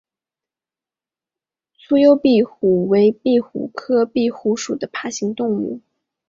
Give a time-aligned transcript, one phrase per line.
[1.77, 5.79] 粗疣壁虎为壁虎科壁虎属的爬行动物。